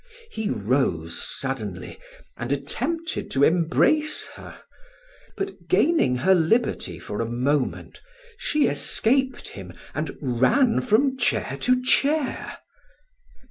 He 0.31 0.49
rose 0.49 1.21
suddenly 1.21 1.99
and 2.35 2.51
attempted 2.51 3.29
to 3.29 3.43
embrace 3.43 4.29
her, 4.33 4.63
but 5.37 5.67
gaining 5.69 6.15
her 6.15 6.33
liberty 6.33 6.97
for 6.97 7.21
a 7.21 7.29
moment, 7.29 8.01
she 8.35 8.65
escaped 8.65 9.49
him 9.49 9.73
and 9.93 10.17
ran 10.19 10.81
from 10.81 11.19
chair 11.19 11.55
to 11.61 11.83
chair. 11.83 12.57